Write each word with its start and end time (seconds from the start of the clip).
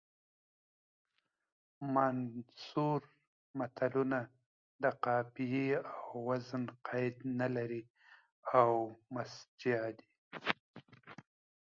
منثور 1.93 2.99
متلونه 3.59 4.19
د 4.83 4.85
قافیې 5.05 5.67
او 5.95 5.99
وزن 6.27 6.63
قید 6.87 7.15
نه 7.39 7.47
لري 7.55 7.83
او 8.59 8.71
مسجع 9.13 9.81
دي 9.97 10.09